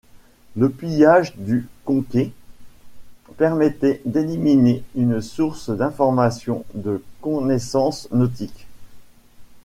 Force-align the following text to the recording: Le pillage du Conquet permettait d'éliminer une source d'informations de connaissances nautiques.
Le 0.55 0.67
pillage 0.71 1.35
du 1.35 1.67
Conquet 1.85 2.31
permettait 3.37 4.01
d'éliminer 4.05 4.81
une 4.95 5.21
source 5.21 5.69
d'informations 5.69 6.65
de 6.73 7.03
connaissances 7.21 8.09
nautiques. 8.09 8.65